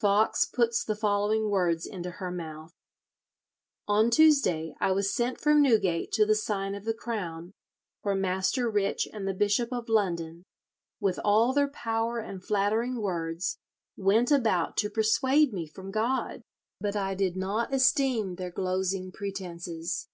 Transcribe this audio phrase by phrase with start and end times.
[0.00, 2.72] Foxe puts the following words into her mouth:
[3.86, 7.52] "On Tuesday I was sent from Newgate to the Sign of the Crown,
[8.02, 10.42] where Master Rich and the Bishop of London,
[10.98, 13.58] with all their power and flattering words,
[13.96, 16.42] went about to persuade me from God,
[16.80, 20.08] but I did not esteem their glosing pretences.